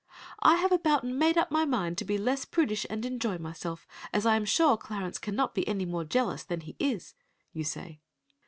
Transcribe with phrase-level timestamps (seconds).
[0.39, 4.25] "I have about made up my mind to be less prudish and enjoy myself, as
[4.25, 7.13] I am sure Clarence cannot be any more jealous than he is,"
[7.53, 7.99] you say.